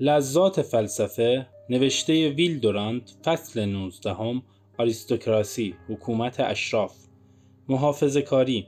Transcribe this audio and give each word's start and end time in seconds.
لذات 0.00 0.62
فلسفه 0.62 1.46
نوشته 1.70 2.28
ویل 2.28 2.60
فصل 3.24 3.64
19 3.64 4.14
هم 4.14 4.42
آریستوکراسی 4.78 5.74
حکومت 5.88 6.40
اشراف. 6.40 6.94
محافظه 7.68 8.22
کاری 8.22 8.66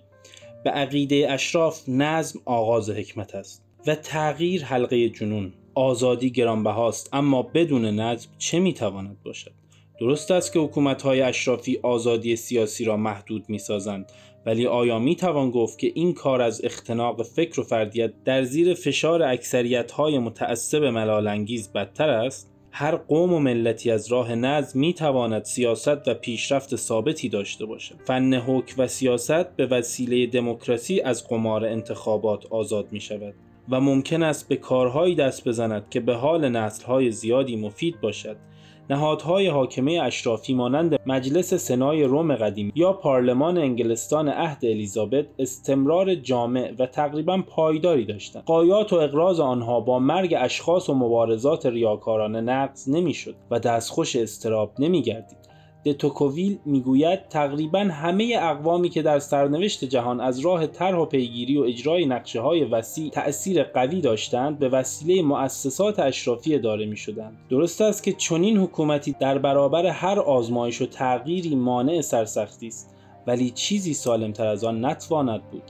به 0.65 0.71
عقیده 0.71 1.33
اشراف 1.33 1.89
نظم 1.89 2.41
آغاز 2.45 2.91
حکمت 2.91 3.35
است 3.35 3.65
و 3.87 3.95
تغییر 3.95 4.65
حلقه 4.65 5.09
جنون. 5.09 5.53
آزادی 5.75 6.31
گرانبهاست 6.31 7.09
اما 7.13 7.43
بدون 7.43 7.85
نظم 7.85 8.31
چه 8.39 8.61
می‌تواند 8.61 9.23
باشد؟ 9.23 9.53
درست 10.01 10.31
است 10.31 10.53
که 10.53 10.59
حکومت 10.59 11.03
های 11.03 11.21
اشرافی 11.21 11.79
آزادی 11.83 12.37
سیاسی 12.37 12.85
را 12.85 12.97
محدود 12.97 13.45
می 13.49 13.59
سازند 13.59 14.13
ولی 14.47 14.67
آیا 14.67 14.99
می 14.99 15.17
توان 15.17 15.51
گفت 15.51 15.79
که 15.79 15.93
این 15.95 16.15
کار 16.15 16.43
از 16.43 16.65
اختناق 16.65 17.23
فکر 17.23 17.61
و 17.61 17.63
فردیت 17.63 18.13
در 18.25 18.43
زیر 18.43 18.75
فشار 18.75 19.23
اکثریت 19.23 19.91
های 19.91 20.19
متعصب 20.19 20.85
ملالانگیز 20.85 21.73
بدتر 21.73 22.11
است؟ 22.11 22.53
هر 22.71 22.97
قوم 22.97 23.33
و 23.33 23.39
ملتی 23.39 23.91
از 23.91 24.13
راه 24.13 24.35
نظم 24.35 24.81
می 24.81 24.95
تواند 24.95 25.45
سیاست 25.45 26.09
و 26.09 26.15
پیشرفت 26.15 26.77
ثابتی 26.77 27.29
داشته 27.29 27.67
باشد. 27.67 27.95
فن 28.05 28.35
حکم 28.35 28.83
و 28.83 28.87
سیاست 28.87 29.57
به 29.57 29.67
وسیله 29.67 30.27
دموکراسی 30.27 31.01
از 31.01 31.29
قمار 31.29 31.65
انتخابات 31.65 32.47
آزاد 32.47 32.93
می 32.93 33.01
شود 33.01 33.35
و 33.69 33.81
ممکن 33.81 34.23
است 34.23 34.49
به 34.49 34.57
کارهایی 34.57 35.15
دست 35.15 35.49
بزند 35.49 35.91
که 35.91 36.01
به 36.01 36.15
حال 36.15 36.49
نسلهای 36.49 37.11
زیادی 37.11 37.57
مفید 37.57 38.01
باشد 38.01 38.37
نهادهای 38.91 39.49
حاکمه 39.49 40.01
اشرافی 40.03 40.55
مانند 40.55 41.01
مجلس 41.07 41.55
سنای 41.55 42.05
روم 42.05 42.35
قدیم 42.35 42.73
یا 42.75 42.93
پارلمان 42.93 43.59
انگلستان 43.59 44.29
عهد 44.29 44.65
الیزابت 44.65 45.27
استمرار 45.39 46.15
جامع 46.15 46.73
و 46.79 46.87
تقریبا 46.87 47.43
پایداری 47.49 48.05
داشتند. 48.05 48.45
قایات 48.45 48.93
و 48.93 48.97
اقراض 48.97 49.41
آنها 49.41 49.81
با 49.81 49.99
مرگ 49.99 50.35
اشخاص 50.39 50.89
و 50.89 50.95
مبارزات 50.95 51.67
ریاکارانه 51.67 52.41
نقض 52.41 52.89
نمی‌شد 52.89 53.35
و 53.51 53.59
دستخوش 53.59 54.17
استراب 54.17 54.73
نمیگردید. 54.79 55.46
دتوکوویل 55.87 56.59
می‌گوید 56.65 57.29
تقریبا 57.29 57.79
همه 57.79 58.37
اقوامی 58.41 58.89
که 58.89 59.03
در 59.03 59.19
سرنوشت 59.19 59.85
جهان 59.85 60.21
از 60.21 60.39
راه 60.39 60.67
طرح 60.67 60.97
و 60.97 61.05
پیگیری 61.05 61.59
و 61.59 61.63
اجرای 61.63 62.07
نقشه 62.07 62.41
های 62.41 62.65
وسیع 62.65 63.11
تأثیر 63.11 63.63
قوی 63.63 64.01
داشتند 64.01 64.59
به 64.59 64.69
وسیله 64.69 65.23
مؤسسات 65.23 65.99
اشرافی 65.99 66.55
اداره 66.55 66.87
می 66.87 66.97
شدند. 66.97 67.37
درست 67.51 67.81
است 67.81 68.03
که 68.03 68.13
چنین 68.13 68.57
حکومتی 68.57 69.17
در 69.21 69.39
برابر 69.39 69.87
هر 69.87 70.19
آزمایش 70.19 70.83
و 70.83 70.87
تغییری 70.87 71.55
مانع 71.55 72.01
سرسختی 72.01 72.67
است 72.67 72.97
ولی 73.27 73.51
چیزی 73.51 73.95
سالمتر 73.95 74.47
از 74.47 74.65
آن 74.65 74.85
نتواند 74.85 75.43
بود 75.51 75.63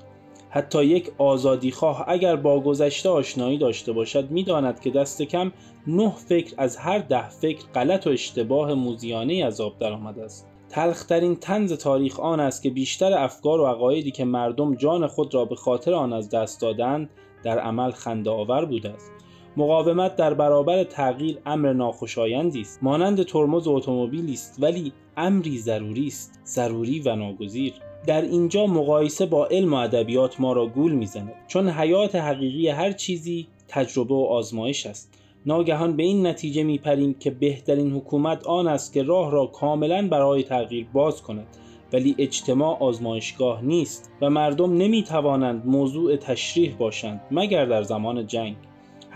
حتی 0.56 0.84
یک 0.84 1.10
آزادیخواه 1.18 2.04
اگر 2.08 2.36
با 2.36 2.60
گذشته 2.60 3.08
آشنایی 3.08 3.58
داشته 3.58 3.92
باشد 3.92 4.30
می‌داند 4.30 4.80
که 4.80 4.90
دست 4.90 5.22
کم 5.22 5.52
نه 5.86 6.10
فکر 6.10 6.54
از 6.58 6.76
هر 6.76 6.98
ده 6.98 7.28
فکر 7.28 7.66
غلط 7.74 8.06
و 8.06 8.10
اشتباه 8.10 8.74
موزیانه 8.74 9.44
از 9.46 9.60
آب 9.60 9.78
درآمده 9.78 10.24
است. 10.24 10.48
تلخترین 10.68 11.36
تنز 11.36 11.72
تاریخ 11.72 12.20
آن 12.20 12.40
است 12.40 12.62
که 12.62 12.70
بیشتر 12.70 13.12
افکار 13.12 13.60
و 13.60 13.66
عقایدی 13.66 14.10
که 14.10 14.24
مردم 14.24 14.74
جان 14.74 15.06
خود 15.06 15.34
را 15.34 15.44
به 15.44 15.54
خاطر 15.54 15.94
آن 15.94 16.12
از 16.12 16.30
دست 16.30 16.60
دادند 16.60 17.10
در 17.42 17.58
عمل 17.58 17.90
خنده 17.90 18.30
آور 18.30 18.64
بوده 18.64 18.90
است. 18.90 19.12
مقاومت 19.56 20.16
در 20.16 20.34
برابر 20.34 20.84
تغییر 20.84 21.38
امر 21.46 21.72
ناخوشایندی 21.72 22.60
است. 22.60 22.82
مانند 22.82 23.22
ترمز 23.22 23.68
اتومبیلی 23.68 24.32
است 24.32 24.58
ولی 24.62 24.92
امری 25.16 25.58
ضروری 25.58 26.06
است 26.06 26.40
ضروری 26.46 27.00
و 27.00 27.16
ناگزیر. 27.16 27.72
در 28.06 28.22
اینجا 28.22 28.66
مقایسه 28.66 29.26
با 29.26 29.46
علم 29.46 29.72
و 29.72 29.76
ادبیات 29.76 30.40
ما 30.40 30.52
را 30.52 30.66
گول 30.66 30.92
می‌زند. 30.92 31.32
چون 31.48 31.68
حیات 31.68 32.14
حقیقی 32.14 32.68
هر 32.68 32.92
چیزی 32.92 33.46
تجربه 33.68 34.14
و 34.14 34.22
آزمایش 34.30 34.86
است. 34.86 35.14
ناگهان 35.46 35.96
به 35.96 36.02
این 36.02 36.26
نتیجه 36.26 36.62
میپریم 36.62 37.14
که 37.14 37.30
بهترین 37.30 37.92
حکومت 37.92 38.46
آن 38.46 38.68
است 38.68 38.92
که 38.92 39.02
راه 39.02 39.30
را 39.30 39.46
کاملا 39.46 40.08
برای 40.08 40.42
تغییر 40.42 40.86
باز 40.92 41.22
کند. 41.22 41.46
ولی 41.92 42.14
اجتماع 42.18 42.78
آزمایشگاه 42.78 43.64
نیست 43.64 44.10
و 44.22 44.30
مردم 44.30 44.76
نمی 44.76 45.02
توانند 45.02 45.66
موضوع 45.66 46.16
تشریح 46.16 46.76
باشند 46.76 47.20
مگر 47.30 47.64
در 47.64 47.82
زمان 47.82 48.26
جنگ. 48.26 48.56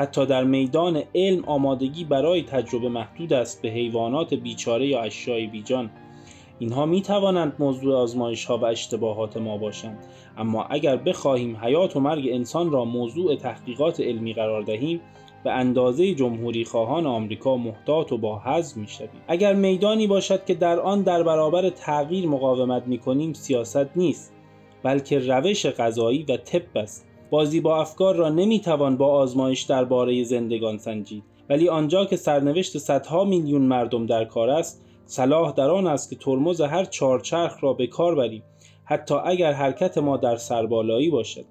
حتی 0.00 0.26
در 0.26 0.44
میدان 0.44 1.02
علم 1.14 1.44
آمادگی 1.44 2.04
برای 2.04 2.42
تجربه 2.42 2.88
محدود 2.88 3.32
است 3.32 3.62
به 3.62 3.68
حیوانات 3.68 4.34
بیچاره 4.34 4.86
یا 4.86 5.02
اشیای 5.02 5.46
بیجان. 5.46 5.90
اینها 6.58 6.86
می 6.86 7.02
توانند 7.02 7.52
موضوع 7.58 7.96
آزمایش 7.96 8.44
ها 8.44 8.58
و 8.58 8.64
اشتباهات 8.64 9.36
ما 9.36 9.58
باشند. 9.58 9.98
اما 10.38 10.64
اگر 10.64 10.96
بخواهیم 10.96 11.56
حیات 11.56 11.96
و 11.96 12.00
مرگ 12.00 12.28
انسان 12.28 12.70
را 12.70 12.84
موضوع 12.84 13.36
تحقیقات 13.36 14.00
علمی 14.00 14.32
قرار 14.32 14.62
دهیم 14.62 15.00
به 15.44 15.52
اندازه 15.52 16.14
جمهوری 16.14 16.64
خواهان 16.64 17.06
آمریکا 17.06 17.56
محتاط 17.56 18.12
و 18.12 18.18
با 18.18 18.42
حزم 18.44 18.80
می 18.80 18.88
شویم. 18.88 19.10
اگر 19.28 19.52
میدانی 19.52 20.06
باشد 20.06 20.44
که 20.44 20.54
در 20.54 20.80
آن 20.80 21.02
در 21.02 21.22
برابر 21.22 21.70
تغییر 21.70 22.26
مقاومت 22.26 22.86
می 22.86 22.98
کنیم 22.98 23.32
سیاست 23.32 23.96
نیست 23.96 24.32
بلکه 24.82 25.18
روش 25.18 25.66
غذایی 25.66 26.22
و 26.28 26.36
طب 26.36 26.62
است. 26.76 27.09
بازی 27.30 27.60
با 27.60 27.80
افکار 27.80 28.16
را 28.16 28.28
نمی 28.28 28.60
توان 28.60 28.96
با 28.96 29.06
آزمایش 29.06 29.62
درباره 29.62 30.24
زندگان 30.24 30.78
سنجید. 30.78 31.22
ولی 31.48 31.68
آنجا 31.68 32.04
که 32.04 32.16
سرنوشت 32.16 32.78
صدها 32.78 33.24
میلیون 33.24 33.62
مردم 33.62 34.06
در 34.06 34.24
کار 34.24 34.50
است 34.50 34.84
صلاح 35.06 35.52
در 35.52 35.70
آن 35.70 35.86
است 35.86 36.10
که 36.10 36.16
ترمز 36.16 36.60
هر 36.60 36.84
چهارچرخ 36.84 37.64
را 37.64 37.72
به 37.72 37.86
کار 37.86 38.14
بریم 38.14 38.42
حتی 38.84 39.14
اگر 39.24 39.52
حرکت 39.52 39.98
ما 39.98 40.16
در 40.16 40.36
سربالایی 40.36 41.10
باشد. 41.10 41.44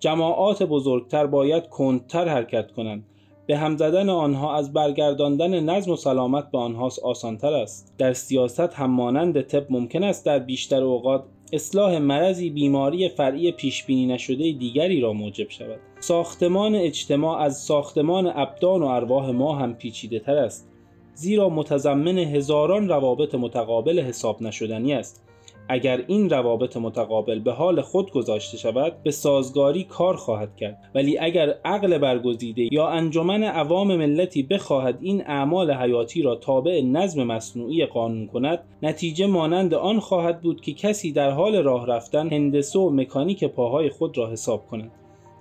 جماعات 0.00 0.62
بزرگتر 0.62 1.26
باید 1.26 1.68
کندتر 1.68 2.28
حرکت 2.28 2.72
کنند. 2.72 3.06
به 3.46 3.56
هم 3.56 3.76
زدن 3.76 4.08
آنها 4.08 4.56
از 4.56 4.72
برگرداندن 4.72 5.60
نظم 5.60 5.90
و 5.90 5.96
سلامت 5.96 6.50
به 6.50 6.58
آنها 6.58 6.90
آسانتر 7.02 7.52
است. 7.52 7.94
در 7.98 8.12
سیاست 8.12 8.60
هم 8.60 8.90
مانند 8.90 9.40
طب 9.40 9.66
ممکن 9.70 10.04
است 10.04 10.26
در 10.26 10.38
بیشتر 10.38 10.82
اوقات 10.82 11.24
اصلاح 11.52 11.98
مرضی 11.98 12.50
بیماری 12.50 13.08
فرعی 13.08 13.52
پیش 13.52 13.84
بینی 13.84 14.06
نشده 14.06 14.52
دیگری 14.52 15.00
را 15.00 15.12
موجب 15.12 15.50
شود. 15.50 15.80
ساختمان 16.00 16.74
اجتماع 16.74 17.40
از 17.40 17.58
ساختمان 17.58 18.26
ابدان 18.26 18.82
و 18.82 18.86
ارواح 18.86 19.30
ما 19.30 19.54
هم 19.54 19.74
پیچیده 19.74 20.18
تر 20.18 20.36
است 20.36 20.68
زیرا 21.14 21.48
متضمن 21.48 22.18
هزاران 22.18 22.88
روابط 22.88 23.34
متقابل 23.34 24.00
حساب 24.00 24.42
نشدنی 24.42 24.92
است. 24.92 25.26
اگر 25.72 26.04
این 26.06 26.30
روابط 26.30 26.76
متقابل 26.76 27.38
به 27.38 27.52
حال 27.52 27.80
خود 27.80 28.10
گذاشته 28.10 28.56
شود 28.56 29.02
به 29.02 29.10
سازگاری 29.10 29.84
کار 29.84 30.16
خواهد 30.16 30.56
کرد. 30.56 30.78
ولی 30.94 31.18
اگر 31.18 31.54
عقل 31.64 31.98
برگزیده 31.98 32.74
یا 32.74 32.88
انجمن 32.88 33.42
عوام 33.42 33.96
ملتی 33.96 34.42
بخواهد 34.42 34.98
این 35.00 35.26
اعمال 35.26 35.70
حیاتی 35.70 36.22
را 36.22 36.36
تابع 36.36 36.82
نظم 36.82 37.24
مصنوعی 37.24 37.86
قانون 37.86 38.26
کند 38.26 38.58
نتیجه 38.82 39.26
مانند 39.26 39.74
آن 39.74 40.00
خواهد 40.00 40.40
بود 40.40 40.60
که 40.60 40.72
کسی 40.72 41.12
در 41.12 41.30
حال 41.30 41.56
راه 41.56 41.86
رفتن 41.86 42.28
هندسه 42.28 42.78
و 42.78 42.90
مکانیک 42.90 43.44
پاهای 43.44 43.90
خود 43.90 44.18
را 44.18 44.30
حساب 44.30 44.66
کند. 44.66 44.90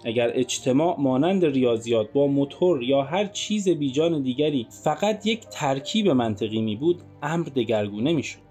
اگر 0.06 0.32
اجتماع 0.34 0.96
مانند 1.00 1.46
ریاضیات 1.46 2.12
با 2.14 2.28
موتور 2.28 2.84
یا 2.84 3.02
هر 3.02 3.26
چیز 3.26 3.70
بیجان 3.70 4.22
دیگری 4.22 4.68
فقط 4.84 5.26
یک 5.26 5.40
ترکیب 5.52 6.08
منطقی 6.08 6.62
می 6.62 6.76
بود 6.76 7.02
امر 7.24 7.48
دگرگونه 7.48 8.14
می 8.14 8.24
شد 8.24 8.49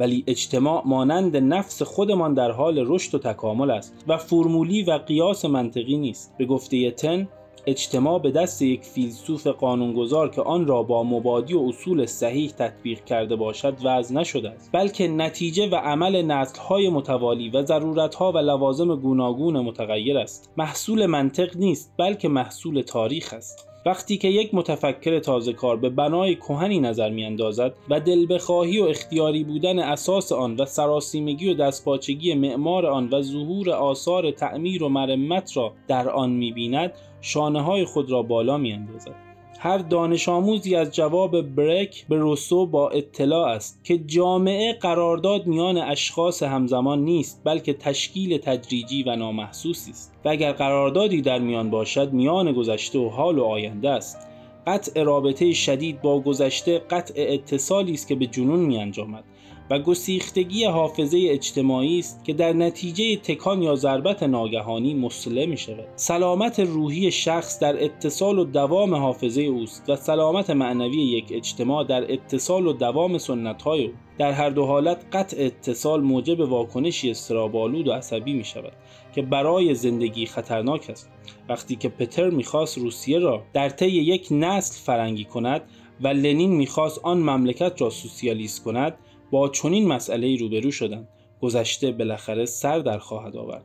ولی 0.00 0.24
اجتماع 0.26 0.82
مانند 0.86 1.36
نفس 1.36 1.82
خودمان 1.82 2.34
در 2.34 2.50
حال 2.50 2.84
رشد 2.86 3.14
و 3.14 3.18
تکامل 3.18 3.70
است 3.70 4.04
و 4.08 4.16
فرمولی 4.16 4.82
و 4.82 4.98
قیاس 4.98 5.44
منطقی 5.44 5.96
نیست. 5.96 6.34
به 6.38 6.44
گفته 6.44 6.90
تن 6.90 7.28
اجتماع 7.66 8.18
به 8.18 8.30
دست 8.30 8.62
یک 8.62 8.84
فیلسوف 8.84 9.46
قانونگذار 9.46 10.30
که 10.30 10.42
آن 10.42 10.66
را 10.66 10.82
با 10.82 11.02
مبادی 11.02 11.54
و 11.54 11.60
اصول 11.60 12.06
صحیح 12.06 12.50
تطبیق 12.50 13.04
کرده 13.04 13.36
باشد 13.36 13.76
وضع 13.84 14.14
نشده 14.14 14.50
است. 14.50 14.70
بلکه 14.72 15.08
نتیجه 15.08 15.68
و 15.68 15.74
عمل 15.74 16.22
نسلهای 16.22 16.90
متوالی 16.90 17.50
و 17.50 17.62
ضرورتها 17.62 18.32
و 18.32 18.38
لوازم 18.38 18.96
گوناگون 18.96 19.60
متغیر 19.60 20.18
است. 20.18 20.52
محصول 20.56 21.06
منطق 21.06 21.56
نیست 21.56 21.94
بلکه 21.98 22.28
محصول 22.28 22.82
تاریخ 22.82 23.34
است. 23.34 23.69
وقتی 23.86 24.18
که 24.18 24.28
یک 24.28 24.54
متفکر 24.54 25.18
تازه 25.18 25.52
کار 25.52 25.76
به 25.76 25.88
بنای 25.88 26.34
کهنی 26.34 26.80
نظر 26.80 27.10
می 27.10 27.24
اندازد 27.24 27.72
و 27.90 28.00
دل 28.00 28.34
بخواهی 28.34 28.78
و 28.80 28.84
اختیاری 28.84 29.44
بودن 29.44 29.78
اساس 29.78 30.32
آن 30.32 30.56
و 30.56 30.64
سراسیمگی 30.64 31.50
و 31.50 31.54
دستپاچگی 31.54 32.34
معمار 32.34 32.86
آن 32.86 33.08
و 33.12 33.22
ظهور 33.22 33.70
آثار 33.70 34.30
تعمیر 34.30 34.82
و 34.82 34.88
مرمت 34.88 35.56
را 35.56 35.72
در 35.88 36.08
آن 36.08 36.30
می 36.30 36.52
بیند 36.52 36.92
شانه 37.20 37.62
های 37.62 37.84
خود 37.84 38.10
را 38.10 38.22
بالا 38.22 38.58
می 38.58 38.72
اندازد. 38.72 39.29
هر 39.62 39.78
دانش 39.78 40.28
آموزی 40.28 40.74
از 40.74 40.94
جواب 40.94 41.40
برک 41.40 42.06
به 42.08 42.16
روسو 42.16 42.66
با 42.66 42.90
اطلاع 42.90 43.48
است 43.48 43.84
که 43.84 43.98
جامعه 43.98 44.72
قرارداد 44.72 45.46
میان 45.46 45.78
اشخاص 45.78 46.42
همزمان 46.42 47.04
نیست 47.04 47.42
بلکه 47.44 47.72
تشکیل 47.72 48.38
تدریجی 48.38 49.02
و 49.02 49.16
نامحسوسی 49.16 49.90
است. 49.90 50.12
و 50.24 50.28
اگر 50.28 50.52
قراردادی 50.52 51.22
در 51.22 51.38
میان 51.38 51.70
باشد 51.70 52.12
میان 52.12 52.52
گذشته 52.52 52.98
و 52.98 53.08
حال 53.08 53.38
و 53.38 53.44
آینده 53.44 53.90
است. 53.90 54.29
قطع 54.66 55.02
رابطه 55.02 55.52
شدید 55.52 56.02
با 56.02 56.20
گذشته 56.20 56.78
قطع 56.78 57.14
اتصالی 57.16 57.92
است 57.92 58.08
که 58.08 58.14
به 58.14 58.26
جنون 58.26 58.60
می 58.60 58.78
انجامد 58.78 59.24
و 59.70 59.78
گسیختگی 59.78 60.64
حافظه 60.64 61.26
اجتماعی 61.30 61.98
است 61.98 62.24
که 62.24 62.32
در 62.32 62.52
نتیجه 62.52 63.16
تکان 63.16 63.62
یا 63.62 63.74
ضربت 63.74 64.22
ناگهانی 64.22 64.94
مسله 64.94 65.46
می 65.46 65.56
شود 65.56 65.88
سلامت 65.96 66.60
روحی 66.60 67.10
شخص 67.10 67.58
در 67.58 67.84
اتصال 67.84 68.38
و 68.38 68.44
دوام 68.44 68.94
حافظه 68.94 69.42
اوست 69.42 69.84
و 69.88 69.96
سلامت 69.96 70.50
معنوی 70.50 71.02
یک 71.02 71.24
اجتماع 71.30 71.84
در 71.84 72.12
اتصال 72.12 72.66
و 72.66 72.72
دوام 72.72 73.18
سنت 73.18 73.62
های 73.62 73.86
او. 73.86 73.92
در 74.20 74.32
هر 74.32 74.50
دو 74.50 74.66
حالت 74.66 75.04
قطع 75.12 75.36
اتصال 75.40 76.00
موجب 76.00 76.40
واکنشی 76.40 77.10
اضطراب‌آلود 77.10 77.88
و 77.88 77.92
عصبی 77.92 78.32
می 78.32 78.44
شود 78.44 78.72
که 79.14 79.22
برای 79.22 79.74
زندگی 79.74 80.26
خطرناک 80.26 80.90
است. 80.90 81.10
وقتی 81.48 81.76
که 81.76 81.88
پتر 81.88 82.30
می‌خواست 82.30 82.78
روسیه 82.78 83.18
را 83.18 83.42
در 83.52 83.68
طی 83.68 83.86
یک 83.90 84.28
نسل 84.30 84.84
فرنگی 84.84 85.24
کند 85.24 85.62
و 86.00 86.08
لنین 86.08 86.50
می‌خواست 86.50 87.00
آن 87.02 87.18
مملکت 87.18 87.82
را 87.82 87.90
سوسیالیست 87.90 88.64
کند 88.64 88.94
با 89.30 89.48
چنین 89.48 89.88
مسئله 89.88 90.36
روبرو 90.36 90.70
شدند. 90.70 91.08
گذشته 91.40 91.92
بالاخره 91.92 92.44
سر 92.44 92.78
در 92.78 92.98
خواهد 92.98 93.36
آورد. 93.36 93.64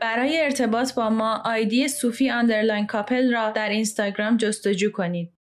برای 0.00 0.40
ارتباط 0.40 0.94
با 0.94 1.10
ما 1.10 1.42
ID 1.44 1.88
صوفی 1.88 2.30
underline 2.30 2.86
کاپل 2.86 3.32
را 3.32 3.50
در 3.50 3.68
اینستاگرام 3.68 4.36
جستجو 4.36 4.90
کنید. 4.90 5.33